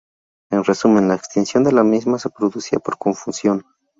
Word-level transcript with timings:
En 0.49 0.63
resumen, 0.63 1.07
la 1.07 1.13
extinción 1.13 1.63
de 1.63 1.71
la 1.71 1.83
misma 1.83 2.17
se 2.17 2.31
producía 2.31 2.79
por 2.79 2.97
confusión. 2.97 3.63